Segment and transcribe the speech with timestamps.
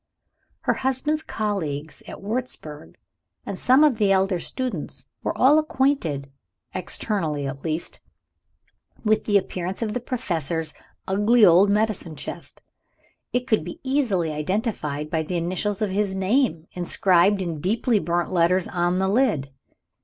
[0.61, 2.95] Her husband's colleagues at Wurzburg
[3.45, 6.31] and some of the elder students, were all acquainted
[6.73, 7.99] (externally, at least)
[9.05, 10.73] with the appearance of the Professor's
[11.07, 12.63] ugly old medicine chest.
[13.31, 18.31] It could be easily identified by the initials of his name, inscribed in deeply burnt
[18.31, 19.51] letters on the lid.